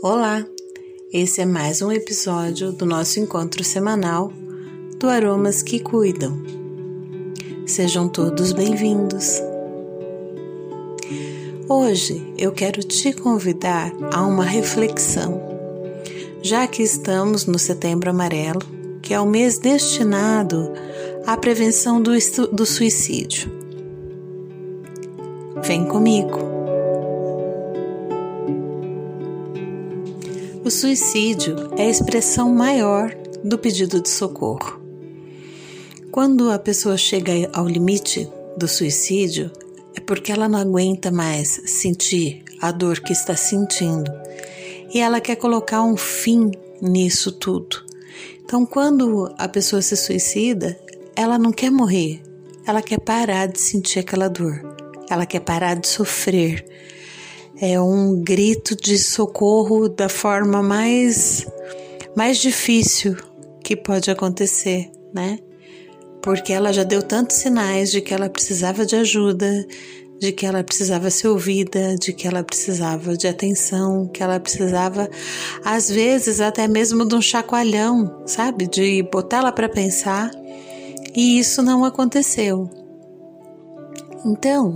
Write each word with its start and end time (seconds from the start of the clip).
Olá! 0.00 0.46
Esse 1.12 1.40
é 1.40 1.44
mais 1.44 1.82
um 1.82 1.90
episódio 1.90 2.70
do 2.70 2.86
nosso 2.86 3.18
encontro 3.18 3.64
semanal 3.64 4.32
do 4.96 5.08
Aromas 5.08 5.60
que 5.60 5.80
Cuidam. 5.80 6.40
Sejam 7.66 8.08
todos 8.08 8.52
bem-vindos. 8.52 9.42
Hoje 11.68 12.32
eu 12.38 12.52
quero 12.52 12.80
te 12.84 13.12
convidar 13.12 13.92
a 14.14 14.24
uma 14.24 14.44
reflexão, 14.44 15.42
já 16.42 16.64
que 16.68 16.84
estamos 16.84 17.46
no 17.46 17.58
Setembro 17.58 18.10
Amarelo, 18.10 18.62
que 19.02 19.12
é 19.12 19.18
o 19.18 19.26
mês 19.26 19.58
destinado 19.58 20.72
à 21.26 21.36
prevenção 21.36 22.00
do, 22.00 22.12
do 22.52 22.64
suicídio. 22.64 23.50
Vem 25.60 25.84
comigo! 25.86 26.47
O 30.68 30.70
suicídio 30.70 31.56
é 31.78 31.84
a 31.84 31.88
expressão 31.88 32.54
maior 32.54 33.16
do 33.42 33.56
pedido 33.56 34.02
de 34.02 34.10
socorro. 34.10 34.78
Quando 36.12 36.50
a 36.50 36.58
pessoa 36.58 36.98
chega 36.98 37.32
ao 37.54 37.66
limite 37.66 38.28
do 38.54 38.68
suicídio, 38.68 39.50
é 39.96 40.00
porque 40.00 40.30
ela 40.30 40.46
não 40.46 40.58
aguenta 40.58 41.10
mais 41.10 41.62
sentir 41.64 42.44
a 42.60 42.70
dor 42.70 43.00
que 43.00 43.14
está 43.14 43.34
sentindo 43.34 44.12
e 44.92 45.00
ela 45.00 45.22
quer 45.22 45.36
colocar 45.36 45.82
um 45.82 45.96
fim 45.96 46.50
nisso 46.82 47.32
tudo. 47.32 47.82
Então, 48.44 48.66
quando 48.66 49.34
a 49.38 49.48
pessoa 49.48 49.80
se 49.80 49.96
suicida, 49.96 50.78
ela 51.16 51.38
não 51.38 51.50
quer 51.50 51.70
morrer, 51.70 52.20
ela 52.66 52.82
quer 52.82 53.00
parar 53.00 53.46
de 53.46 53.58
sentir 53.58 54.00
aquela 54.00 54.28
dor, 54.28 54.60
ela 55.08 55.24
quer 55.24 55.40
parar 55.40 55.76
de 55.76 55.88
sofrer 55.88 56.62
é 57.60 57.80
um 57.80 58.22
grito 58.22 58.76
de 58.76 58.98
socorro 58.98 59.88
da 59.88 60.08
forma 60.08 60.62
mais 60.62 61.46
mais 62.16 62.38
difícil 62.38 63.16
que 63.62 63.76
pode 63.76 64.10
acontecer, 64.10 64.90
né? 65.12 65.38
Porque 66.22 66.52
ela 66.52 66.72
já 66.72 66.82
deu 66.82 67.02
tantos 67.02 67.36
sinais 67.36 67.90
de 67.90 68.00
que 68.00 68.12
ela 68.12 68.28
precisava 68.28 68.84
de 68.84 68.96
ajuda, 68.96 69.66
de 70.18 70.32
que 70.32 70.44
ela 70.44 70.64
precisava 70.64 71.10
ser 71.10 71.28
ouvida, 71.28 71.96
de 71.96 72.12
que 72.12 72.26
ela 72.26 72.42
precisava 72.42 73.16
de 73.16 73.28
atenção, 73.28 74.08
que 74.08 74.22
ela 74.22 74.40
precisava, 74.40 75.08
às 75.64 75.88
vezes, 75.88 76.40
até 76.40 76.66
mesmo 76.66 77.06
de 77.06 77.14
um 77.14 77.22
chacoalhão, 77.22 78.22
sabe? 78.26 78.66
De 78.66 79.02
botar 79.04 79.38
ela 79.38 79.52
para 79.52 79.68
pensar. 79.68 80.30
E 81.14 81.38
isso 81.38 81.62
não 81.62 81.84
aconteceu. 81.84 82.68
Então, 84.26 84.74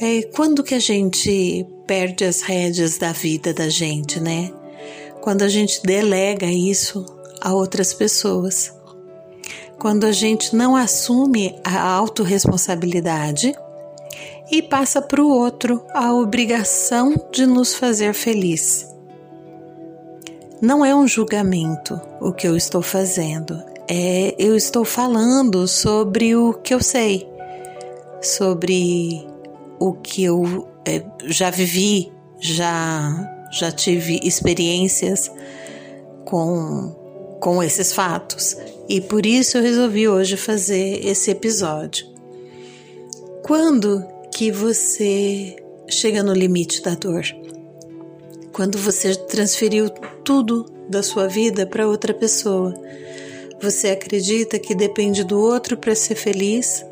é, 0.00 0.22
quando 0.34 0.64
que 0.64 0.74
a 0.74 0.80
gente 0.80 1.66
perde 1.86 2.24
as 2.24 2.42
rédeas 2.42 2.98
da 2.98 3.12
vida 3.12 3.54
da 3.54 3.68
gente, 3.68 4.20
né? 4.20 4.52
Quando 5.20 5.42
a 5.42 5.48
gente 5.48 5.82
delega 5.82 6.46
isso 6.46 7.04
a 7.40 7.54
outras 7.54 7.92
pessoas. 7.92 8.72
Quando 9.78 10.04
a 10.04 10.12
gente 10.12 10.54
não 10.54 10.74
assume 10.74 11.58
a 11.64 11.80
autorresponsabilidade 11.90 13.54
e 14.50 14.62
passa 14.62 15.02
para 15.02 15.22
o 15.22 15.28
outro 15.28 15.84
a 15.92 16.12
obrigação 16.12 17.14
de 17.32 17.46
nos 17.46 17.74
fazer 17.74 18.14
feliz. 18.14 18.86
Não 20.60 20.84
é 20.84 20.94
um 20.94 21.06
julgamento 21.06 22.00
o 22.20 22.32
que 22.32 22.48
eu 22.48 22.56
estou 22.56 22.80
fazendo, 22.80 23.62
é 23.88 24.34
eu 24.38 24.56
estou 24.56 24.84
falando 24.84 25.68
sobre 25.68 26.34
o 26.34 26.54
que 26.54 26.72
eu 26.72 26.82
sei, 26.82 27.28
sobre 28.22 29.28
o 29.78 29.92
que 29.92 30.24
eu 30.24 30.66
é, 30.86 31.02
já 31.26 31.50
vivi, 31.50 32.12
já 32.40 33.32
já 33.52 33.70
tive 33.70 34.20
experiências 34.22 35.30
com 36.24 36.94
com 37.40 37.62
esses 37.62 37.92
fatos 37.92 38.56
e 38.88 39.00
por 39.00 39.26
isso 39.26 39.58
eu 39.58 39.62
resolvi 39.62 40.08
hoje 40.08 40.36
fazer 40.36 41.06
esse 41.06 41.30
episódio. 41.30 42.06
Quando 43.42 44.04
que 44.32 44.50
você 44.50 45.56
chega 45.88 46.22
no 46.22 46.32
limite 46.32 46.82
da 46.82 46.94
dor? 46.94 47.22
Quando 48.52 48.78
você 48.78 49.14
transferiu 49.14 49.90
tudo 50.24 50.64
da 50.88 51.02
sua 51.02 51.28
vida 51.28 51.66
para 51.66 51.88
outra 51.88 52.14
pessoa. 52.14 52.74
Você 53.60 53.88
acredita 53.88 54.58
que 54.58 54.74
depende 54.74 55.24
do 55.24 55.38
outro 55.38 55.76
para 55.76 55.94
ser 55.94 56.14
feliz 56.14 56.84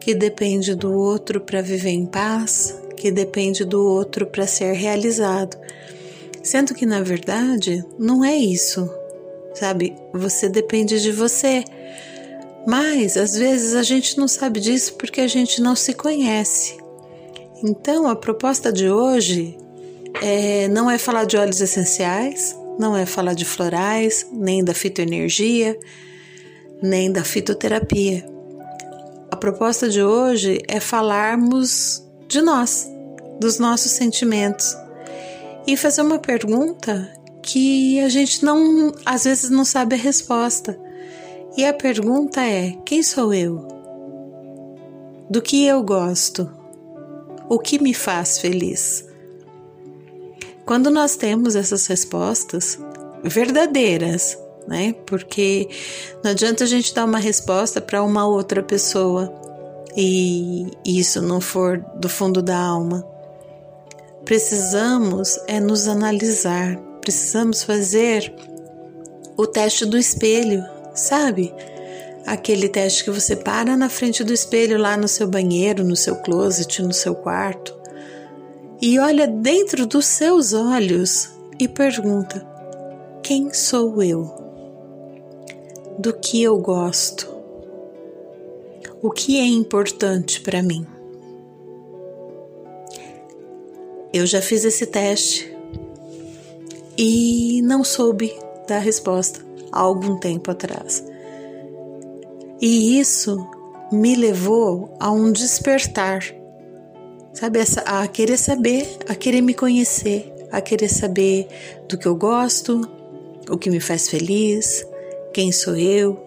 que 0.00 0.14
depende 0.14 0.74
do 0.74 0.92
outro 0.92 1.42
para 1.42 1.60
viver 1.60 1.90
em 1.90 2.06
paz, 2.06 2.79
que 3.00 3.10
depende 3.10 3.64
do 3.64 3.82
outro 3.82 4.26
para 4.26 4.46
ser 4.46 4.72
realizado. 4.72 5.56
Sendo 6.42 6.74
que 6.74 6.84
na 6.84 7.02
verdade 7.02 7.82
não 7.98 8.22
é 8.22 8.36
isso, 8.36 8.90
sabe? 9.54 9.96
Você 10.12 10.50
depende 10.50 11.00
de 11.00 11.10
você. 11.10 11.64
Mas 12.66 13.16
às 13.16 13.34
vezes 13.34 13.74
a 13.74 13.82
gente 13.82 14.18
não 14.18 14.28
sabe 14.28 14.60
disso 14.60 14.94
porque 14.94 15.22
a 15.22 15.26
gente 15.26 15.62
não 15.62 15.74
se 15.74 15.94
conhece. 15.94 16.76
Então 17.64 18.06
a 18.06 18.14
proposta 18.14 18.70
de 18.70 18.90
hoje 18.90 19.56
é, 20.20 20.68
não 20.68 20.90
é 20.90 20.98
falar 20.98 21.24
de 21.24 21.38
óleos 21.38 21.62
essenciais, 21.62 22.54
não 22.78 22.94
é 22.94 23.06
falar 23.06 23.32
de 23.32 23.46
florais, 23.46 24.26
nem 24.30 24.62
da 24.62 24.74
fitoenergia, 24.74 25.78
nem 26.82 27.10
da 27.10 27.24
fitoterapia 27.24 28.28
a 29.30 29.36
proposta 29.36 29.88
de 29.88 30.02
hoje 30.02 30.58
é 30.66 30.80
falarmos 30.80 32.04
de 32.30 32.40
nós, 32.40 32.88
dos 33.40 33.58
nossos 33.58 33.90
sentimentos 33.90 34.76
e 35.66 35.76
fazer 35.76 36.02
uma 36.02 36.18
pergunta 36.18 37.12
que 37.42 37.98
a 38.00 38.08
gente 38.08 38.44
não, 38.44 38.92
às 39.04 39.24
vezes 39.24 39.50
não 39.50 39.64
sabe 39.64 39.96
a 39.96 39.98
resposta. 39.98 40.78
E 41.56 41.64
a 41.64 41.74
pergunta 41.74 42.40
é: 42.40 42.76
quem 42.84 43.02
sou 43.02 43.34
eu? 43.34 43.66
Do 45.28 45.42
que 45.42 45.66
eu 45.66 45.82
gosto? 45.82 46.48
O 47.48 47.58
que 47.58 47.82
me 47.82 47.92
faz 47.92 48.38
feliz? 48.38 49.04
Quando 50.64 50.88
nós 50.88 51.16
temos 51.16 51.56
essas 51.56 51.88
respostas 51.88 52.78
verdadeiras, 53.24 54.38
né? 54.68 54.94
Porque 55.04 55.68
não 56.22 56.30
adianta 56.30 56.62
a 56.62 56.66
gente 56.66 56.94
dar 56.94 57.04
uma 57.04 57.18
resposta 57.18 57.80
para 57.80 58.04
uma 58.04 58.24
outra 58.24 58.62
pessoa 58.62 59.49
e 59.96 60.70
isso 60.84 61.20
não 61.20 61.40
for 61.40 61.78
do 61.96 62.08
fundo 62.08 62.42
da 62.42 62.58
alma. 62.58 63.06
Precisamos 64.24 65.38
é 65.46 65.58
nos 65.58 65.88
analisar, 65.88 66.76
precisamos 67.00 67.62
fazer 67.62 68.32
o 69.36 69.46
teste 69.46 69.84
do 69.86 69.98
espelho, 69.98 70.64
sabe? 70.94 71.52
Aquele 72.26 72.68
teste 72.68 73.04
que 73.04 73.10
você 73.10 73.34
para 73.34 73.76
na 73.76 73.88
frente 73.88 74.22
do 74.22 74.32
espelho 74.32 74.78
lá 74.78 74.96
no 74.96 75.08
seu 75.08 75.26
banheiro, 75.26 75.82
no 75.82 75.96
seu 75.96 76.16
closet, 76.16 76.82
no 76.82 76.92
seu 76.92 77.14
quarto 77.14 77.78
e 78.82 78.98
olha 78.98 79.26
dentro 79.26 79.86
dos 79.86 80.06
seus 80.06 80.52
olhos 80.52 81.30
e 81.58 81.66
pergunta: 81.66 82.46
quem 83.22 83.52
sou 83.52 84.02
eu? 84.02 84.40
do 86.00 86.14
que 86.14 86.42
eu 86.42 86.56
gosto, 86.56 87.28
o 89.02 89.10
que 89.10 89.40
é 89.40 89.46
importante 89.46 90.40
para 90.40 90.62
mim. 90.62 90.86
Eu 94.12 94.26
já 94.26 94.42
fiz 94.42 94.64
esse 94.64 94.86
teste 94.86 95.56
e 96.98 97.62
não 97.62 97.82
soube 97.82 98.32
dar 98.68 98.80
resposta 98.80 99.40
há 99.72 99.80
algum 99.80 100.18
tempo 100.18 100.50
atrás. 100.50 101.04
E 102.60 102.98
isso 103.00 103.48
me 103.90 104.14
levou 104.14 104.94
a 105.00 105.10
um 105.10 105.32
despertar, 105.32 106.20
sabe, 107.32 107.60
a 107.86 108.06
querer 108.06 108.36
saber, 108.36 108.86
a 109.08 109.14
querer 109.14 109.40
me 109.40 109.54
conhecer, 109.54 110.30
a 110.52 110.60
querer 110.60 110.88
saber 110.88 111.48
do 111.88 111.96
que 111.96 112.06
eu 112.06 112.14
gosto, 112.14 112.82
o 113.48 113.56
que 113.56 113.70
me 113.70 113.80
faz 113.80 114.08
feliz, 114.08 114.86
quem 115.32 115.50
sou 115.52 115.76
eu, 115.76 116.22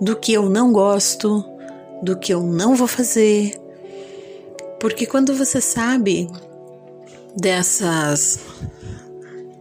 do 0.00 0.14
que 0.14 0.32
eu 0.32 0.48
não 0.48 0.72
gosto, 0.72 1.53
do 2.02 2.18
que 2.18 2.32
eu 2.32 2.42
não 2.42 2.74
vou 2.74 2.86
fazer. 2.86 3.54
Porque 4.80 5.06
quando 5.06 5.34
você 5.34 5.60
sabe 5.60 6.28
dessas 7.36 8.38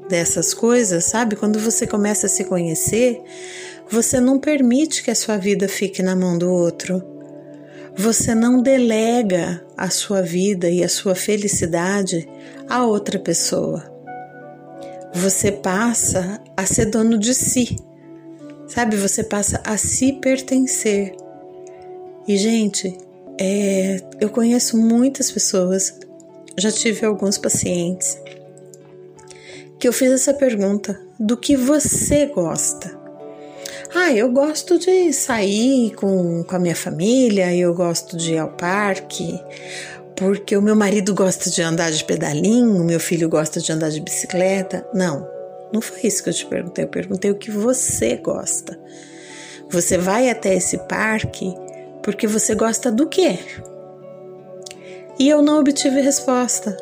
dessas 0.09 0.53
coisas, 0.53 1.05
sabe? 1.05 1.35
Quando 1.35 1.57
você 1.57 1.87
começa 1.87 2.27
a 2.27 2.29
se 2.29 2.43
conhecer, 2.43 3.21
você 3.89 4.19
não 4.19 4.37
permite 4.37 5.01
que 5.01 5.09
a 5.09 5.15
sua 5.15 5.37
vida 5.37 5.67
fique 5.67 6.03
na 6.03 6.15
mão 6.15 6.37
do 6.37 6.51
outro. 6.51 7.01
Você 7.95 8.35
não 8.35 8.61
delega 8.61 9.65
a 9.77 9.89
sua 9.89 10.21
vida 10.21 10.69
e 10.69 10.83
a 10.83 10.89
sua 10.89 11.15
felicidade 11.15 12.27
a 12.69 12.85
outra 12.85 13.17
pessoa. 13.17 13.83
Você 15.13 15.51
passa 15.51 16.41
a 16.57 16.65
ser 16.65 16.87
dono 16.87 17.17
de 17.17 17.33
si 17.33 17.77
Sabe, 18.73 18.95
você 18.95 19.23
passa 19.23 19.61
a 19.63 19.77
se 19.77 20.13
pertencer. 20.13 21.15
E, 22.27 22.37
gente, 22.37 22.97
é, 23.39 24.01
eu 24.19 24.29
conheço 24.29 24.77
muitas 24.77 25.31
pessoas, 25.31 25.93
já 26.57 26.71
tive 26.71 27.05
alguns 27.05 27.37
pacientes 27.37 28.17
que 29.83 29.87
eu 29.87 29.91
fiz 29.91 30.11
essa 30.11 30.33
pergunta: 30.33 30.97
do 31.19 31.35
que 31.35 31.57
você 31.57 32.27
gosta? 32.27 32.97
Ah, 33.93 34.11
eu 34.13 34.31
gosto 34.31 34.79
de 34.79 35.11
sair 35.11 35.93
com, 35.95 36.43
com 36.43 36.55
a 36.55 36.59
minha 36.59 36.75
família, 36.75 37.53
eu 37.53 37.73
gosto 37.73 38.17
de 38.17 38.33
ir 38.33 38.37
ao 38.37 38.49
parque, 38.49 39.39
porque 40.15 40.55
o 40.55 40.61
meu 40.61 40.75
marido 40.75 41.13
gosta 41.13 41.49
de 41.49 41.61
andar 41.61 41.91
de 41.91 42.03
pedalinho, 42.03 42.83
meu 42.83 42.99
filho 42.99 43.29
gosta 43.29 43.59
de 43.59 43.71
andar 43.71 43.89
de 43.89 43.99
bicicleta. 43.99 44.87
Não, 44.93 45.27
não 45.71 45.81
foi 45.81 45.99
isso 46.03 46.23
que 46.23 46.29
eu 46.29 46.33
te 46.33 46.45
perguntei. 46.45 46.85
Eu 46.85 46.89
perguntei 46.89 47.29
o 47.29 47.35
que 47.35 47.51
você 47.51 48.15
gosta. 48.15 48.79
Você 49.69 49.97
vai 49.97 50.29
até 50.29 50.55
esse 50.55 50.77
parque 50.87 51.53
porque 52.03 52.27
você 52.27 52.53
gosta 52.53 52.91
do 52.91 53.07
quê? 53.07 53.39
E 55.17 55.29
eu 55.29 55.41
não 55.41 55.59
obtive 55.59 56.01
resposta, 56.01 56.75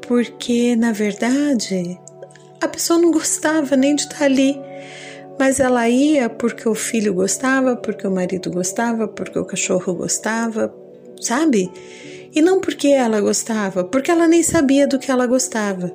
porque 0.00 0.74
na 0.74 0.92
verdade 0.92 2.00
a 2.60 2.66
pessoa 2.66 2.98
não 2.98 3.10
gostava 3.10 3.76
nem 3.76 3.94
de 3.94 4.02
estar 4.02 4.24
ali, 4.24 4.58
mas 5.38 5.60
ela 5.60 5.88
ia 5.88 6.30
porque 6.30 6.68
o 6.68 6.74
filho 6.74 7.12
gostava, 7.12 7.76
porque 7.76 8.06
o 8.06 8.10
marido 8.10 8.50
gostava, 8.50 9.06
porque 9.06 9.38
o 9.38 9.44
cachorro 9.44 9.94
gostava, 9.94 10.74
sabe? 11.20 11.70
E 12.34 12.40
não 12.40 12.60
porque 12.60 12.88
ela 12.88 13.20
gostava, 13.20 13.84
porque 13.84 14.10
ela 14.10 14.26
nem 14.26 14.42
sabia 14.42 14.86
do 14.86 14.98
que 14.98 15.10
ela 15.10 15.26
gostava. 15.26 15.94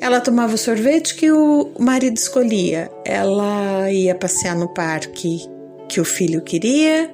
Ela 0.00 0.20
tomava 0.20 0.54
o 0.54 0.58
sorvete 0.58 1.16
que 1.16 1.30
o 1.30 1.72
marido 1.78 2.16
escolhia, 2.16 2.90
ela 3.04 3.90
ia 3.90 4.14
passear 4.14 4.56
no 4.56 4.72
parque 4.72 5.57
que 5.88 6.00
o 6.00 6.04
filho 6.04 6.42
queria, 6.42 7.12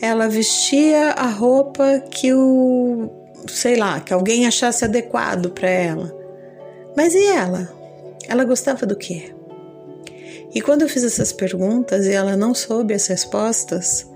ela 0.00 0.28
vestia 0.28 1.10
a 1.10 1.26
roupa 1.26 2.00
que 2.10 2.32
o, 2.32 3.10
sei 3.48 3.76
lá, 3.76 4.00
que 4.00 4.12
alguém 4.12 4.46
achasse 4.46 4.84
adequado 4.84 5.50
para 5.50 5.68
ela. 5.68 6.16
Mas 6.96 7.14
e 7.14 7.26
ela? 7.26 7.68
Ela 8.26 8.44
gostava 8.44 8.86
do 8.86 8.96
quê? 8.96 9.34
E 10.54 10.60
quando 10.60 10.82
eu 10.82 10.88
fiz 10.88 11.04
essas 11.04 11.32
perguntas 11.32 12.06
e 12.06 12.12
ela 12.12 12.36
não 12.36 12.54
soube 12.54 12.94
as 12.94 13.06
respostas, 13.06 14.06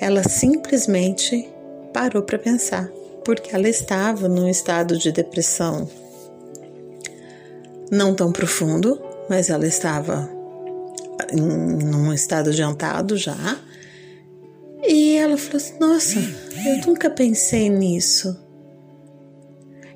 ela 0.00 0.22
simplesmente 0.28 1.48
parou 1.92 2.22
para 2.22 2.38
pensar, 2.38 2.90
porque 3.24 3.54
ela 3.54 3.68
estava 3.68 4.28
num 4.28 4.48
estado 4.48 4.98
de 4.98 5.12
depressão 5.12 5.88
não 7.90 8.14
tão 8.14 8.32
profundo, 8.32 9.00
mas 9.28 9.50
ela 9.50 9.66
estava 9.66 10.28
em 11.32 11.94
um 11.94 12.12
estado 12.12 12.50
adiantado 12.50 13.16
já 13.16 13.36
e 14.86 15.16
ela 15.16 15.36
falou 15.36 15.56
assim: 15.56 15.78
Nossa, 15.80 16.18
eu 16.18 16.86
nunca 16.86 17.08
pensei 17.08 17.70
nisso. 17.70 18.38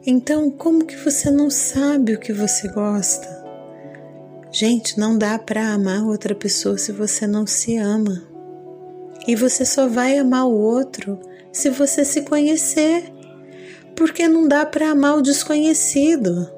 Então, 0.06 0.50
como 0.50 0.86
que 0.86 0.96
você 0.96 1.30
não 1.30 1.50
sabe 1.50 2.14
o 2.14 2.18
que 2.18 2.32
você 2.32 2.68
gosta? 2.68 3.28
Gente, 4.50 4.98
não 4.98 5.18
dá 5.18 5.38
para 5.38 5.74
amar 5.74 6.02
outra 6.02 6.34
pessoa 6.34 6.78
se 6.78 6.90
você 6.90 7.26
não 7.26 7.46
se 7.46 7.76
ama. 7.76 8.22
E 9.26 9.36
você 9.36 9.66
só 9.66 9.86
vai 9.86 10.16
amar 10.16 10.46
o 10.46 10.56
outro 10.56 11.20
se 11.52 11.68
você 11.68 12.04
se 12.04 12.22
conhecer. 12.22 13.12
Porque 13.94 14.26
não 14.26 14.48
dá 14.48 14.64
para 14.64 14.90
amar 14.90 15.18
o 15.18 15.22
desconhecido. 15.22 16.50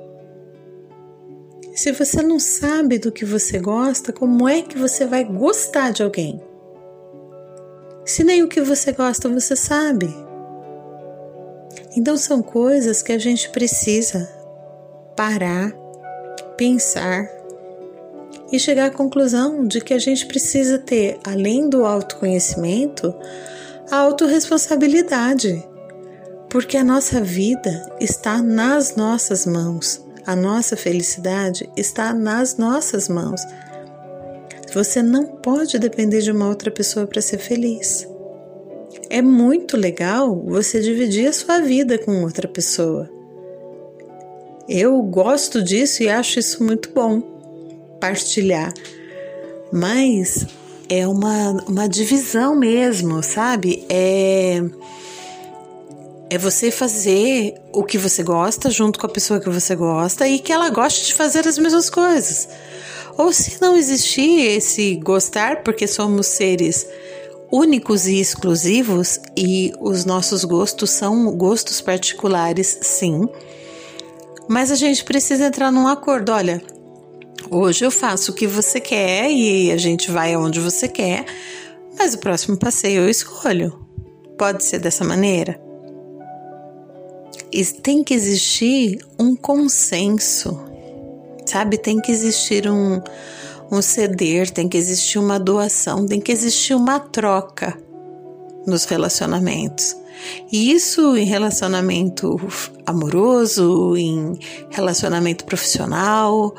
Se 1.80 1.92
você 1.92 2.20
não 2.20 2.38
sabe 2.38 2.98
do 2.98 3.10
que 3.10 3.24
você 3.24 3.58
gosta, 3.58 4.12
como 4.12 4.46
é 4.46 4.60
que 4.60 4.76
você 4.76 5.06
vai 5.06 5.24
gostar 5.24 5.92
de 5.92 6.02
alguém? 6.02 6.38
se 8.04 8.22
nem 8.22 8.42
o 8.42 8.48
que 8.48 8.60
você 8.60 8.92
gosta 8.92 9.30
você 9.30 9.56
sabe? 9.56 10.14
Então 11.96 12.18
são 12.18 12.42
coisas 12.42 13.00
que 13.00 13.12
a 13.12 13.18
gente 13.18 13.48
precisa 13.48 14.30
parar, 15.16 15.72
pensar 16.54 17.26
e 18.52 18.58
chegar 18.58 18.88
à 18.88 18.90
conclusão 18.90 19.66
de 19.66 19.80
que 19.80 19.94
a 19.94 19.98
gente 19.98 20.26
precisa 20.26 20.78
ter, 20.78 21.18
além 21.24 21.70
do 21.70 21.86
autoconhecimento, 21.86 23.14
a 23.90 23.96
autorresponsabilidade. 24.00 25.66
Porque 26.50 26.76
a 26.76 26.84
nossa 26.84 27.22
vida 27.22 27.90
está 27.98 28.42
nas 28.42 28.96
nossas 28.96 29.46
mãos, 29.46 30.04
a 30.26 30.36
nossa 30.36 30.76
felicidade 30.76 31.68
está 31.76 32.12
nas 32.12 32.56
nossas 32.56 33.08
mãos. 33.08 33.40
Você 34.72 35.02
não 35.02 35.26
pode 35.26 35.78
depender 35.78 36.20
de 36.20 36.30
uma 36.30 36.48
outra 36.48 36.70
pessoa 36.70 37.06
para 37.06 37.20
ser 37.20 37.38
feliz. 37.38 38.06
É 39.08 39.20
muito 39.20 39.76
legal 39.76 40.40
você 40.46 40.80
dividir 40.80 41.28
a 41.28 41.32
sua 41.32 41.60
vida 41.60 41.98
com 41.98 42.22
outra 42.22 42.46
pessoa. 42.46 43.10
Eu 44.68 45.02
gosto 45.02 45.62
disso 45.62 46.02
e 46.02 46.08
acho 46.08 46.38
isso 46.38 46.62
muito 46.62 46.90
bom, 46.94 47.20
partilhar. 48.00 48.72
Mas 49.72 50.46
é 50.88 51.06
uma, 51.06 51.52
uma 51.68 51.88
divisão 51.88 52.54
mesmo, 52.54 53.22
sabe? 53.22 53.84
É, 53.88 54.62
é 56.30 56.38
você 56.38 56.70
fazer 56.70 57.54
o 57.72 57.82
que 57.82 57.98
você 57.98 58.22
gosta 58.22 58.70
junto 58.70 59.00
com 59.00 59.06
a 59.06 59.10
pessoa 59.10 59.40
que 59.40 59.50
você 59.50 59.74
gosta 59.74 60.28
e 60.28 60.38
que 60.38 60.52
ela 60.52 60.70
goste 60.70 61.06
de 61.06 61.14
fazer 61.14 61.46
as 61.46 61.58
mesmas 61.58 61.90
coisas. 61.90 62.48
Ou 63.18 63.32
se 63.32 63.60
não 63.60 63.76
existir 63.76 64.46
esse 64.46 64.94
gostar, 64.94 65.64
porque 65.64 65.88
somos 65.88 66.28
seres 66.28 66.86
únicos 67.50 68.06
e 68.06 68.20
exclusivos 68.20 69.18
e 69.36 69.72
os 69.80 70.04
nossos 70.04 70.44
gostos 70.44 70.90
são 70.90 71.36
gostos 71.36 71.80
particulares, 71.80 72.78
sim. 72.80 73.28
Mas 74.48 74.70
a 74.70 74.76
gente 74.76 75.02
precisa 75.02 75.46
entrar 75.46 75.72
num 75.72 75.88
acordo. 75.88 76.30
Olha, 76.30 76.62
hoje 77.50 77.84
eu 77.84 77.90
faço 77.90 78.30
o 78.30 78.34
que 78.34 78.46
você 78.46 78.78
quer 78.78 79.28
e 79.32 79.72
a 79.72 79.76
gente 79.76 80.12
vai 80.12 80.32
aonde 80.34 80.60
você 80.60 80.86
quer, 80.86 81.24
mas 81.98 82.14
o 82.14 82.18
próximo 82.18 82.56
passeio 82.56 83.02
eu 83.02 83.08
escolho. 83.08 83.84
Pode 84.38 84.62
ser 84.62 84.78
dessa 84.78 85.04
maneira? 85.04 85.69
Tem 87.82 88.04
que 88.04 88.14
existir 88.14 88.98
um 89.18 89.34
consenso 89.34 90.70
sabe? 91.50 91.76
Tem 91.76 92.00
que 92.00 92.12
existir 92.12 92.70
um, 92.70 93.02
um 93.70 93.82
ceder, 93.82 94.50
tem 94.50 94.68
que 94.68 94.78
existir 94.78 95.18
uma 95.18 95.38
doação, 95.38 96.06
tem 96.06 96.20
que 96.20 96.30
existir 96.30 96.74
uma 96.74 97.00
troca 97.00 97.76
nos 98.66 98.84
relacionamentos. 98.84 99.96
E 100.52 100.70
isso 100.70 101.16
em 101.16 101.24
relacionamento 101.24 102.36
amoroso, 102.86 103.96
em 103.96 104.38
relacionamento 104.70 105.44
profissional, 105.44 106.54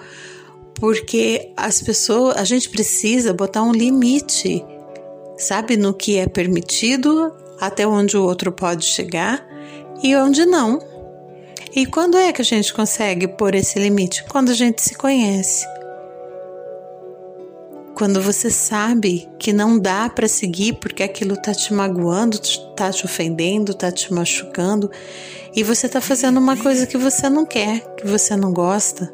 porque 0.76 1.52
as 1.56 1.82
pessoas, 1.82 2.38
a 2.38 2.44
gente 2.44 2.70
precisa 2.70 3.34
botar 3.34 3.62
um 3.62 3.72
limite, 3.72 4.66
sabe, 5.38 5.78
no 5.78 5.94
que 5.94 6.18
é 6.18 6.28
permitido, 6.28 7.32
até 7.60 7.86
onde 7.86 8.18
o 8.18 8.24
outro 8.24 8.52
pode 8.52 8.86
chegar 8.86 9.46
e 10.02 10.16
onde 10.16 10.44
não. 10.46 10.91
E 11.74 11.86
quando 11.86 12.18
é 12.18 12.34
que 12.34 12.42
a 12.42 12.46
gente 12.46 12.74
consegue 12.74 13.30
pôr 13.30 13.56
esse 13.56 13.80
limite? 13.80 14.26
Quando 14.26 14.50
a 14.50 14.54
gente 14.54 14.82
se 14.82 14.94
conhece. 14.94 15.66
Quando 17.96 18.22
você 18.22 18.50
sabe 18.50 19.30
que 19.40 19.54
não 19.54 19.80
dá 19.80 20.10
para 20.10 20.28
seguir 20.28 20.74
porque 20.74 21.02
aquilo 21.02 21.38
tá 21.38 21.54
te 21.54 21.74
magoando, 21.74 22.38
tá 22.76 22.92
te 22.92 23.06
ofendendo, 23.06 23.74
tá 23.74 23.90
te 23.90 24.14
machucando 24.14 24.92
e 25.56 25.64
você 25.64 25.88
tá 25.88 26.02
fazendo 26.02 26.40
uma 26.40 26.58
coisa 26.58 26.86
que 26.86 26.98
você 26.98 27.30
não 27.30 27.46
quer, 27.46 27.80
que 27.96 28.06
você 28.06 28.36
não 28.36 28.52
gosta. 28.52 29.14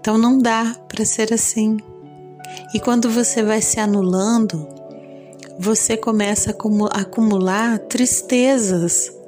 Então 0.00 0.16
não 0.16 0.38
dá 0.38 0.74
para 0.88 1.04
ser 1.04 1.34
assim. 1.34 1.76
E 2.72 2.80
quando 2.80 3.10
você 3.10 3.42
vai 3.42 3.60
se 3.60 3.78
anulando, 3.78 4.66
você 5.58 5.98
começa 5.98 6.50
a 6.50 7.00
acumular 7.00 7.78
tristezas 7.80 9.19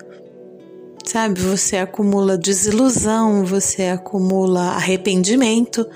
Sabe, 1.04 1.40
você 1.40 1.76
acumula 1.76 2.38
desilusão, 2.38 3.44
você 3.44 3.88
acumula 3.88 4.60
arrependimento, 4.70 5.86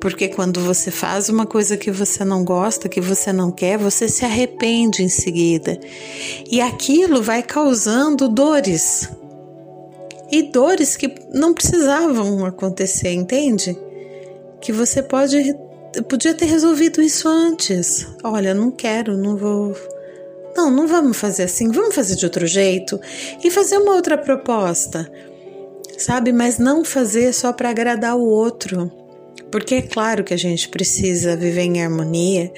porque 0.00 0.28
quando 0.28 0.60
você 0.60 0.90
faz 0.90 1.28
uma 1.28 1.46
coisa 1.46 1.76
que 1.76 1.90
você 1.90 2.24
não 2.24 2.42
gosta, 2.42 2.88
que 2.88 3.00
você 3.00 3.32
não 3.32 3.50
quer, 3.50 3.76
você 3.76 4.08
se 4.08 4.24
arrepende 4.24 5.02
em 5.02 5.08
seguida. 5.08 5.78
E 6.50 6.60
aquilo 6.60 7.22
vai 7.22 7.42
causando 7.42 8.28
dores. 8.28 9.08
E 10.32 10.42
dores 10.42 10.96
que 10.96 11.14
não 11.32 11.52
precisavam 11.52 12.44
acontecer, 12.44 13.12
entende? 13.12 13.78
Que 14.60 14.72
você 14.72 15.02
pode 15.02 15.54
podia 16.08 16.34
ter 16.34 16.46
resolvido 16.46 17.00
isso 17.00 17.28
antes. 17.28 18.06
Olha, 18.22 18.52
não 18.52 18.70
quero, 18.70 19.16
não 19.16 19.36
vou 19.36 19.74
não, 20.56 20.70
não 20.70 20.86
vamos 20.86 21.16
fazer 21.16 21.44
assim, 21.44 21.70
vamos 21.70 21.94
fazer 21.94 22.16
de 22.16 22.24
outro 22.24 22.46
jeito 22.46 23.00
e 23.44 23.50
fazer 23.50 23.78
uma 23.78 23.94
outra 23.94 24.16
proposta, 24.16 25.10
sabe? 25.98 26.32
Mas 26.32 26.58
não 26.58 26.84
fazer 26.84 27.32
só 27.32 27.52
para 27.52 27.70
agradar 27.70 28.16
o 28.16 28.24
outro, 28.24 28.90
porque 29.50 29.76
é 29.76 29.82
claro 29.82 30.24
que 30.24 30.34
a 30.34 30.38
gente 30.38 30.68
precisa 30.68 31.36
viver 31.36 31.62
em 31.62 31.82
harmonia 31.82 32.52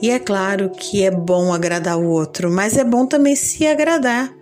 e 0.00 0.10
é 0.10 0.18
claro 0.18 0.70
que 0.70 1.02
é 1.02 1.10
bom 1.10 1.52
agradar 1.52 1.98
o 1.98 2.08
outro, 2.08 2.50
mas 2.50 2.76
é 2.76 2.84
bom 2.84 3.06
também 3.06 3.34
se 3.34 3.66
agradar. 3.66 4.32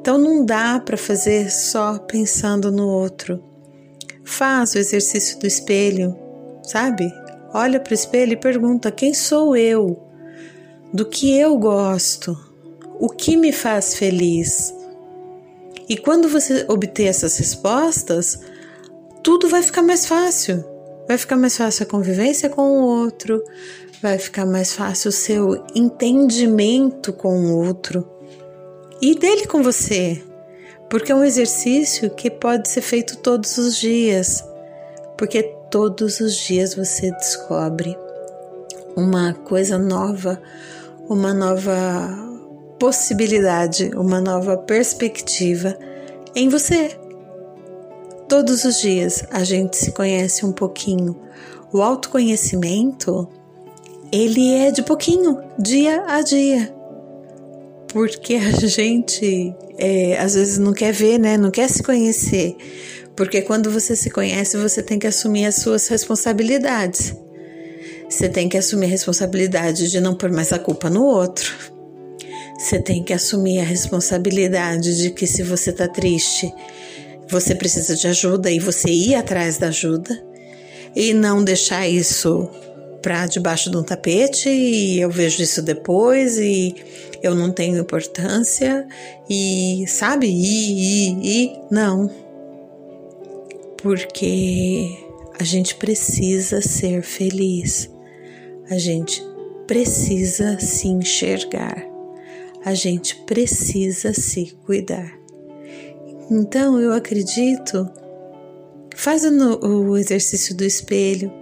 Então 0.00 0.18
não 0.18 0.44
dá 0.44 0.78
para 0.80 0.96
fazer 0.96 1.50
só 1.50 1.98
pensando 1.98 2.70
no 2.70 2.88
outro. 2.88 3.42
Faz 4.22 4.74
o 4.74 4.78
exercício 4.78 5.38
do 5.38 5.46
espelho, 5.46 6.16
sabe? 6.62 7.10
Olha 7.52 7.78
para 7.78 7.92
o 7.92 7.94
espelho 7.94 8.32
e 8.32 8.36
pergunta: 8.36 8.90
quem 8.90 9.14
sou 9.14 9.56
eu? 9.56 10.03
Do 10.94 11.04
que 11.04 11.36
eu 11.36 11.58
gosto? 11.58 12.38
O 13.00 13.08
que 13.08 13.36
me 13.36 13.50
faz 13.50 13.96
feliz? 13.96 14.72
E 15.88 15.96
quando 15.96 16.28
você 16.28 16.64
obter 16.68 17.06
essas 17.06 17.36
respostas, 17.36 18.38
tudo 19.20 19.48
vai 19.48 19.60
ficar 19.60 19.82
mais 19.82 20.06
fácil. 20.06 20.64
Vai 21.08 21.18
ficar 21.18 21.34
mais 21.34 21.56
fácil 21.56 21.82
a 21.82 21.90
convivência 21.90 22.48
com 22.48 22.62
o 22.62 22.82
outro, 22.84 23.42
vai 24.00 24.18
ficar 24.20 24.46
mais 24.46 24.72
fácil 24.72 25.08
o 25.08 25.12
seu 25.12 25.66
entendimento 25.74 27.12
com 27.12 27.40
o 27.40 27.66
outro 27.66 28.08
e 29.02 29.16
dele 29.16 29.48
com 29.48 29.64
você, 29.64 30.22
porque 30.88 31.10
é 31.10 31.14
um 31.14 31.24
exercício 31.24 32.08
que 32.10 32.30
pode 32.30 32.68
ser 32.68 32.82
feito 32.82 33.16
todos 33.16 33.58
os 33.58 33.76
dias, 33.76 34.44
porque 35.18 35.42
todos 35.72 36.20
os 36.20 36.36
dias 36.36 36.72
você 36.72 37.10
descobre 37.10 37.98
uma 38.96 39.34
coisa 39.34 39.76
nova, 39.76 40.40
uma 41.08 41.34
nova 41.34 42.08
possibilidade, 42.78 43.90
uma 43.94 44.20
nova 44.20 44.56
perspectiva 44.56 45.78
em 46.34 46.48
você. 46.48 46.96
Todos 48.28 48.64
os 48.64 48.80
dias 48.80 49.24
a 49.30 49.44
gente 49.44 49.76
se 49.76 49.92
conhece 49.92 50.44
um 50.44 50.52
pouquinho. 50.52 51.16
O 51.72 51.82
autoconhecimento, 51.82 53.28
ele 54.10 54.54
é 54.54 54.70
de 54.70 54.82
pouquinho, 54.82 55.40
dia 55.58 56.04
a 56.06 56.22
dia. 56.22 56.74
Porque 57.88 58.34
a 58.34 58.50
gente 58.66 59.54
é, 59.78 60.18
às 60.18 60.34
vezes 60.34 60.58
não 60.58 60.72
quer 60.72 60.92
ver, 60.92 61.18
né? 61.18 61.36
Não 61.36 61.50
quer 61.50 61.68
se 61.68 61.82
conhecer. 61.82 62.56
Porque 63.14 63.42
quando 63.42 63.70
você 63.70 63.94
se 63.94 64.10
conhece, 64.10 64.56
você 64.56 64.82
tem 64.82 64.98
que 64.98 65.06
assumir 65.06 65.46
as 65.46 65.56
suas 65.56 65.86
responsabilidades. 65.88 67.14
Você 68.14 68.28
tem 68.28 68.48
que 68.48 68.56
assumir 68.56 68.86
a 68.86 68.90
responsabilidade 68.90 69.90
de 69.90 70.00
não 70.00 70.14
pôr 70.14 70.30
mais 70.30 70.52
a 70.52 70.58
culpa 70.58 70.88
no 70.88 71.04
outro. 71.04 71.52
Você 72.56 72.78
tem 72.78 73.02
que 73.02 73.12
assumir 73.12 73.58
a 73.58 73.64
responsabilidade 73.64 74.96
de 74.98 75.10
que 75.10 75.26
se 75.26 75.42
você 75.42 75.72
tá 75.72 75.88
triste, 75.88 76.54
você 77.28 77.56
precisa 77.56 77.96
de 77.96 78.06
ajuda 78.06 78.52
e 78.52 78.60
você 78.60 78.88
ir 78.88 79.16
atrás 79.16 79.58
da 79.58 79.66
ajuda. 79.66 80.16
E 80.94 81.12
não 81.12 81.42
deixar 81.42 81.88
isso 81.88 82.48
para 83.02 83.26
debaixo 83.26 83.68
de 83.68 83.76
um 83.76 83.82
tapete 83.82 84.48
e 84.48 85.00
eu 85.00 85.10
vejo 85.10 85.42
isso 85.42 85.60
depois 85.60 86.38
e 86.38 86.72
eu 87.20 87.34
não 87.34 87.50
tenho 87.50 87.76
importância 87.78 88.86
e 89.28 89.84
sabe 89.88 90.28
e, 90.28 90.70
e, 90.70 91.46
e 91.46 91.58
não. 91.68 92.08
Porque 93.82 94.98
a 95.36 95.42
gente 95.42 95.74
precisa 95.74 96.60
ser 96.60 97.02
feliz 97.02 97.92
a 98.70 98.78
gente 98.78 99.22
precisa 99.66 100.58
se 100.60 100.88
enxergar 100.88 101.84
a 102.64 102.74
gente 102.74 103.16
precisa 103.24 104.12
se 104.12 104.56
cuidar 104.64 105.12
então 106.30 106.80
eu 106.80 106.92
acredito 106.92 107.90
faz 108.94 109.24
o, 109.24 109.90
o 109.90 109.96
exercício 109.96 110.54
do 110.54 110.64
espelho 110.64 111.32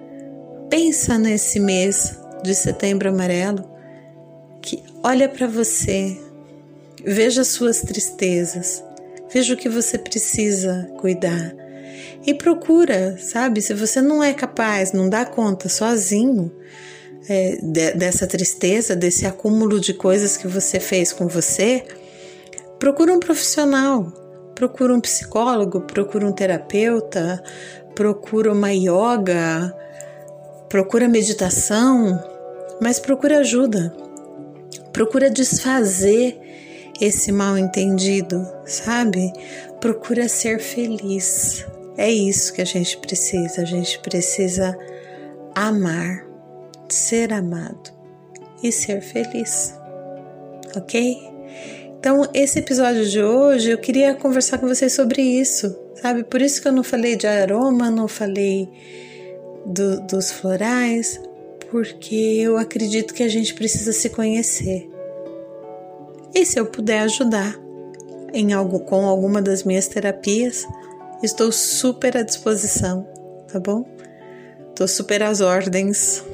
pensa 0.73 1.19
nesse 1.19 1.61
mês 1.61 2.17
de 2.43 2.55
setembro 2.55 3.09
amarelo, 3.09 3.65
que 4.63 4.83
olha 5.03 5.29
para 5.29 5.47
você, 5.47 6.19
veja 7.05 7.45
suas 7.45 7.83
tristezas, 7.83 8.83
veja 9.31 9.55
o 9.55 9.57
que 9.57 9.69
você 9.69 9.99
precisa 9.99 10.91
cuidar 10.99 11.55
e 12.27 12.33
procura, 12.33 13.19
sabe? 13.19 13.61
Se 13.61 13.75
você 13.75 14.01
não 14.01 14.23
é 14.23 14.33
capaz, 14.33 14.93
não 14.93 15.09
dá 15.09 15.25
conta 15.25 15.69
sozinho 15.69 16.51
é, 17.29 17.59
de, 17.63 17.93
dessa 17.93 18.27
tristeza, 18.27 18.97
desse 18.97 19.27
acúmulo 19.27 19.81
de 19.81 19.95
coisas 19.95 20.37
que 20.37 20.47
você 20.47 20.81
fez 20.81 21.13
com 21.13 21.27
você, 21.29 21.85
procura 22.79 23.13
um 23.13 23.21
profissional, 23.21 24.05
procura 24.55 24.95
um 24.95 25.01
psicólogo, 25.01 25.83
procura 25.83 26.27
um 26.27 26.33
terapeuta, 26.33 27.43
procura 27.95 28.53
uma 28.53 28.73
yoga 28.73 29.75
procura 30.73 31.07
meditação, 31.07 32.19
mas 32.81 32.99
procura 32.99 33.41
ajuda. 33.41 33.95
Procura 34.91 35.29
desfazer 35.29 36.41
esse 36.99 37.31
mal 37.31 37.59
entendido, 37.59 38.51
sabe? 38.65 39.31
Procura 39.83 40.31
ser 40.31 40.59
feliz. 40.61 41.67
É 41.95 42.11
isso 42.11 42.55
que 42.55 42.63
a 42.63 42.65
gente 42.65 42.97
precisa. 42.97 43.61
A 43.61 43.67
gente 43.67 43.99
precisa 43.99 44.75
amar, 45.55 46.25
ser 46.93 47.33
amado 47.33 47.91
e 48.63 48.71
ser 48.71 49.01
feliz. 49.01 49.75
Ok? 50.77 51.33
Então, 51.99 52.29
esse 52.35 52.59
episódio 52.59 53.09
de 53.09 53.23
hoje 53.23 53.71
eu 53.71 53.79
queria 53.79 54.15
conversar 54.15 54.59
com 54.59 54.67
vocês 54.67 54.93
sobre 54.93 55.23
isso, 55.23 55.77
sabe? 56.01 56.25
Por 56.25 56.43
isso 56.43 56.61
que 56.61 56.69
eu 56.69 56.73
não 56.73 56.83
falei 56.83 57.17
de 57.17 57.27
aroma, 57.27 57.91
não 57.91 58.09
falei 58.09 58.69
do, 59.65 60.01
dos 60.01 60.33
florais, 60.33 61.21
porque 61.71 62.15
eu 62.15 62.57
acredito 62.57 63.15
que 63.15 63.23
a 63.23 63.29
gente 63.29 63.55
precisa 63.55 63.93
se 63.93 64.11
conhecer. 64.11 64.91
E 66.35 66.45
se 66.45 66.59
eu 66.59 66.67
puder 66.67 67.01
ajudar 67.03 67.57
em 68.33 68.53
algo 68.53 68.81
com 68.81 69.07
alguma 69.07 69.41
das 69.41 69.63
minhas 69.63 69.87
terapias, 69.87 70.67
estou 71.23 71.53
super 71.53 72.17
à 72.17 72.23
disposição, 72.23 73.07
tá 73.47 73.61
bom? 73.61 73.85
Estou 74.71 74.89
super 74.89 75.23
às 75.23 75.41
ordens. 75.41 76.25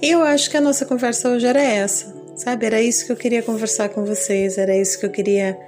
E 0.00 0.10
eu 0.10 0.22
acho 0.22 0.50
que 0.50 0.56
a 0.56 0.60
nossa 0.60 0.86
conversa 0.86 1.28
hoje 1.28 1.46
era 1.46 1.60
essa, 1.60 2.14
sabe? 2.36 2.66
Era 2.66 2.80
isso 2.80 3.06
que 3.06 3.12
eu 3.12 3.16
queria 3.16 3.42
conversar 3.42 3.88
com 3.88 4.04
vocês, 4.04 4.58
era 4.58 4.76
isso 4.76 4.98
que 4.98 5.06
eu 5.06 5.10
queria 5.10 5.58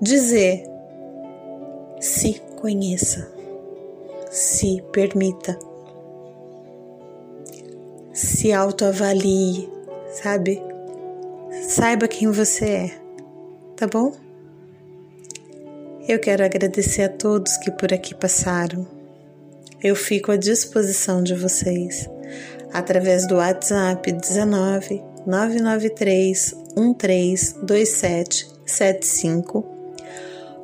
dizer. 0.00 0.64
Se 2.00 2.40
conheça 2.56 3.34
se 4.34 4.82
permita, 4.90 5.56
se 8.12 8.52
autoavalie, 8.52 9.70
sabe? 10.10 10.60
Saiba 11.68 12.08
quem 12.08 12.28
você 12.32 12.64
é, 12.64 12.90
tá 13.76 13.86
bom? 13.86 14.12
Eu 16.08 16.18
quero 16.18 16.44
agradecer 16.44 17.02
a 17.02 17.08
todos 17.08 17.56
que 17.58 17.70
por 17.70 17.92
aqui 17.92 18.12
passaram. 18.12 18.84
Eu 19.80 19.94
fico 19.94 20.32
à 20.32 20.36
disposição 20.36 21.22
de 21.22 21.34
vocês 21.34 22.10
através 22.74 23.26
do 23.26 23.36
WhatsApp 23.36 24.12
19 24.12 25.02
993 25.26 26.54
132775 26.76 29.64